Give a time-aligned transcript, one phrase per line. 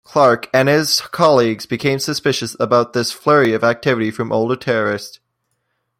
[0.03, 5.19] Clark and his colleagues become suspicious about this flurry of activity from older terrorists.